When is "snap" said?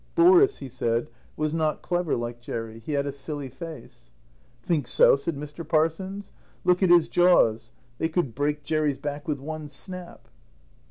9.69-10.27